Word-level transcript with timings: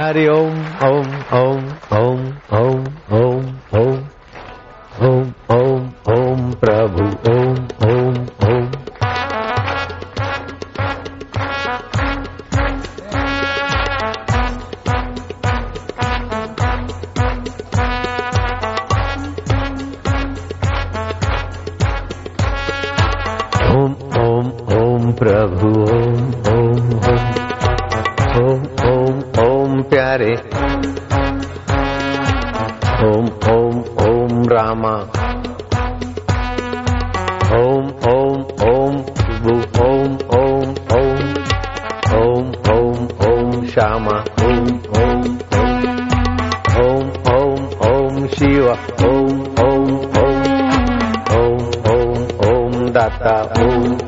हरि 0.00 0.26
ओम 0.28 0.58
ओम 0.86 1.08
ओम 1.36 1.62
ओम 1.98 2.20
ओम 2.58 2.82
ओम 3.12 3.46
ओम 3.78 3.96
ओम 5.06 5.32
ओम 5.56 5.82
ओम 6.14 6.52
प्रभु 6.60 7.06
ओम 7.30 7.37
प्यारे। 29.90 30.32
ओम 33.04 33.26
ओम 33.52 33.76
ओम 34.06 34.42
रामा। 34.48 34.94
ओम 37.56 37.86
ओम 38.12 38.40
ओम 38.68 38.98
शिवु 39.20 39.54
ओम 39.84 40.16
ओम 40.38 40.74
ओम। 40.96 41.18
ओम 42.18 42.52
ओम 42.72 43.08
ओम 43.28 43.66
श्यामा। 43.66 44.18
ओम 44.44 44.66
ओम। 44.98 45.22
ओम 46.80 47.06
ओम 47.36 47.64
ओम 47.90 48.26
शिव। 48.26 48.68
ओम 49.08 49.40
ओम 49.64 49.96
ओम। 50.18 50.42
ओम 51.38 51.64
ओम 51.92 52.26
ओम 52.50 52.90
दाता। 52.90 53.36
ओम 53.64 54.07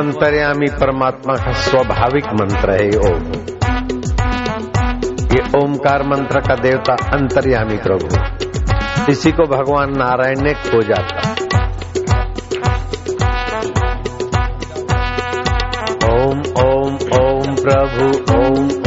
अंतर्यामी 0.00 0.66
परमात्मा 0.66 1.34
का 1.34 1.52
स्वाभाविक 1.52 2.26
मंत्र 2.26 2.70
है, 2.70 2.88
ओम। 2.98 3.32
ये 5.32 5.64
ओमकार 5.64 6.02
मंत्र 6.02 6.40
का 6.40 6.54
देवता 6.54 6.92
अंतर्यामी 6.92 7.76
प्रभु 7.76 8.18
इसी 9.12 9.32
को 9.32 9.42
भगवान 9.42 9.96
नारायण 9.96 10.40
ने 10.40 10.54
खोजा 10.54 11.02
था 11.02 11.30
ओम 16.14 16.38
ओम 16.68 16.94
ओम 16.94 17.54
प्रभु, 17.54 18.34
ओम। 18.36 18.79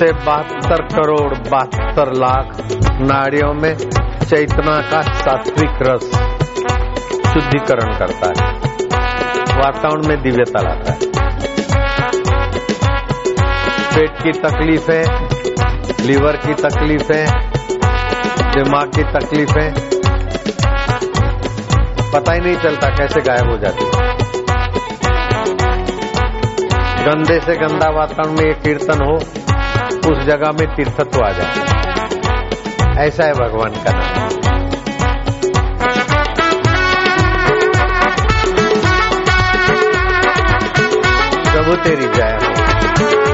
इससे 0.00 0.12
बहत्तर 0.12 0.82
करोड़ 0.82 1.34
बहत्तर 1.34 2.12
लाख 2.12 2.58
नाड़ियों 3.00 3.54
में 3.54 3.76
चैतना 4.20 4.80
का 4.80 5.02
सात्विक 5.02 5.70
रस 5.82 6.02
शुद्धिकरण 7.32 7.98
करता 7.98 8.26
है। 8.26 8.52
वातावरण 9.58 10.06
में 10.06 10.22
दिव्यता 10.22 10.62
लाता 10.62 10.92
है। 10.92 10.98
पेट 13.94 14.22
की 14.22 14.32
तकलीफें, 14.32 15.28
लीवर 16.06 16.36
की 16.36 16.54
तकलीफें, 16.54 17.26
दिमाग 18.50 18.86
की 18.86 19.02
तकलीफें, 19.02 19.74
पता 22.12 22.32
ही 22.32 22.40
नहीं 22.40 22.56
चलता 22.56 22.88
कैसे 22.88 23.20
गायब 23.20 23.50
हो 23.50 23.58
जाती। 23.58 23.84
है 23.84 24.20
गंदे 27.06 27.40
से 27.40 27.56
गंदा 27.56 27.90
वातावरण 27.90 28.36
में 28.36 28.44
ये 28.44 28.52
कीर्तन 28.52 29.04
हो 29.04 29.39
उस 30.06 30.18
जगह 30.18 30.52
में 30.52 30.74
तीर्थत्व 30.76 31.24
आ 31.24 31.30
जाए 31.30 31.80
ऐसा 33.06 33.24
है 33.24 33.32
भगवान 33.32 33.70
का 33.70 33.92
नाम। 33.92 34.30
प्रभु 41.52 41.76
तेरी 41.84 42.06
जय 42.06 42.38
हो। 42.42 43.29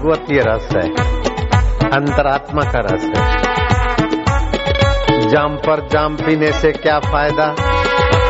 भागवतीय 0.00 0.40
रस 0.46 0.68
है। 0.72 0.82
अंतरात्मा 1.90 2.62
का 2.64 2.80
रस 2.84 3.02
है। 3.06 3.24
जाम 5.30 5.56
पर 5.56 5.80
जाम 5.88 6.14
पीने 6.16 6.52
से 6.52 6.70
क्या 6.72 6.98
फ़ायदा? 7.00 7.48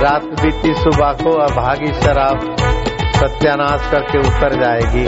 रात 0.02 0.24
बीती 0.40 0.72
सुबह 0.74 1.12
को 1.22 1.30
अभागी 1.38 1.92
शराब 2.00 2.56
सत्यानाश 3.16 3.90
करके 3.90 4.18
उतर 4.18 4.58
जाएगी। 4.60 5.06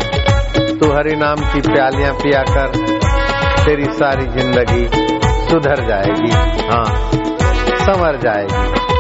तू 0.79 0.93
हरि 0.93 1.17
नाम 1.17 1.44
की 1.53 1.61
प्यालियाँ 1.61 2.14
पिया 2.14 2.43
कर 2.49 2.69
तेरी 3.64 3.93
सारी 3.93 4.26
ज़िंदगी 4.38 4.87
सुधर 5.49 5.87
जाएगी। 5.88 6.32
हाँ 6.67 6.87
संवर 7.82 8.17
जाएगी। 8.17 8.92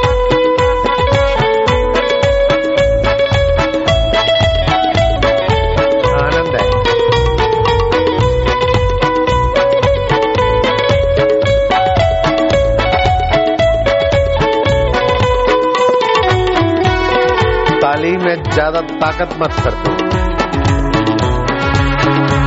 ज़्यादा 18.52 18.80
ताकत 19.00 19.30
मत 19.40 19.52
कर 19.64 19.74
दो। 19.76 19.90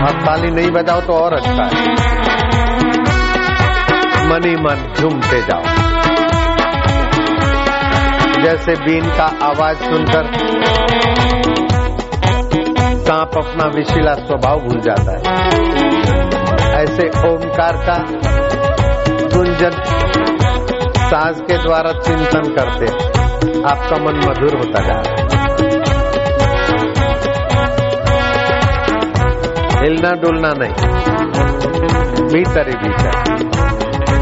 और 0.06 0.22
ताली 0.26 0.50
नहीं 0.52 0.72
बजाओ 0.72 1.02
तो 1.02 1.14
और 1.14 1.34
अच्छा 1.34 1.64
है। 1.66 1.94
मनी 4.30 4.56
मन 4.58 4.84
झूमते 4.96 5.42
जाओ। 5.42 5.64
जैसे 8.44 8.76
बीन 8.76 9.10
का 9.18 9.26
आवाज़ 9.44 9.78
सुनकर 9.80 10.32
सांप 13.06 13.38
अपना 13.38 13.66
विशिला 13.76 14.14
स्वभाव 14.20 14.60
भूल 14.60 14.80
जाता 14.82 15.12
है। 15.12 15.24
ऐसे 16.76 17.08
ओमकार 17.30 17.76
का 17.88 17.98
गुंजन 19.36 19.82
साज 21.06 21.42
के 21.42 21.58
द्वारा 21.58 21.92
चिंतन 22.00 22.54
करते 22.56 22.92
आपका 23.70 24.04
मन 24.06 24.16
मधुर 24.20 24.58
होता 24.58 24.80
जा 24.82 25.00
रहा 25.00 25.14
है। 25.14 25.25
हिलना 29.86 30.12
डुलना 30.14 30.52
नहीं। 30.58 30.74
भीतर 32.28 32.70
ही 32.70 32.76
भीतर 32.76 34.15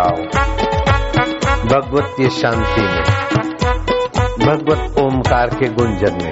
जाओ। 0.00 0.16
भगवत 1.64 2.14
की 2.16 2.30
शांति 2.30 2.82
में, 2.82 3.02
भगवत 4.40 4.98
ओमकार 4.98 5.46
के 5.46 5.68
गुंजन 5.68 6.18
में। 6.22 6.30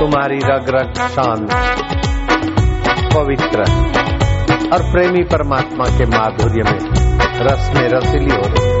तुम्हारी 0.00 0.38
रग 0.38 0.64
रग 0.68 0.92
शांत, 0.94 1.52
पवित्र 3.14 3.60
और 4.72 4.92
प्रेमी 4.92 5.22
परमात्मा 5.24 5.84
के 5.98 6.06
माधुर्य 6.06 6.62
में 6.62 6.78
रस 7.38 7.72
में 7.76 7.88
रसीली 7.88 8.34
हो 8.34 8.42
रही। 8.46 8.75